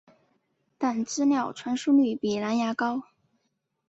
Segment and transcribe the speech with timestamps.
[0.79, 3.03] 但资料传输率比蓝牙高。